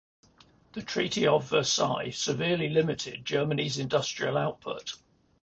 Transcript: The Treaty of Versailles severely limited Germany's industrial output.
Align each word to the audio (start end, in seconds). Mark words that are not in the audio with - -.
The 0.73 0.81
Treaty 0.81 1.27
of 1.27 1.51
Versailles 1.51 2.09
severely 2.09 2.69
limited 2.69 3.23
Germany's 3.23 3.77
industrial 3.77 4.35
output. 4.35 4.95